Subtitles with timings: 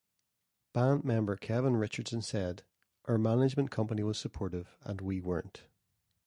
[0.73, 2.63] Band member Kevin Richardson said,
[3.05, 5.61] Our management company was supportive and we weren't.